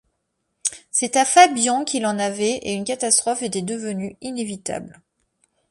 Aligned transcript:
C’est 0.89 1.15
à 1.15 1.25
Fabian 1.25 1.83
qu’il 1.85 2.07
en 2.07 2.17
avait, 2.17 2.57
et 2.63 2.73
une 2.73 2.85
catastrophe 2.85 3.43
était 3.43 3.61
devenue 3.61 4.17
inévitable. 4.21 4.99